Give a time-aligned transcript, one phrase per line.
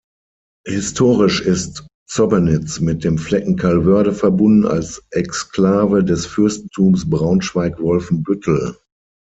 [0.65, 8.77] Historisch ist Zobbenitz mit dem Flecken Calvörde verbunden, als Exklave des Fürstentums Braunschweig-Wolfenbüttel.